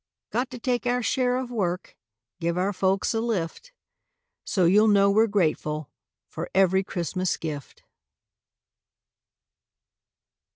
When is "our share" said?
0.87-1.37